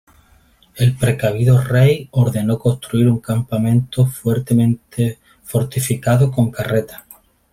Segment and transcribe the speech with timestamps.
[0.77, 7.03] El precavido rey ordenó construir un campamento fuertemente fortificado con carretas.